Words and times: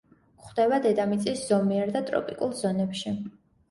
გვხვდება 0.37 0.79
დედამიწის 0.85 1.45
ზომიერ 1.53 1.97
და 2.01 2.05
ტროპიკულ 2.11 2.61
ზონებში. 2.67 3.19